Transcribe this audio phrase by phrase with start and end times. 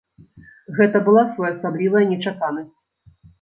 [0.79, 2.73] Гэта была своеасаблівая нечаканасць.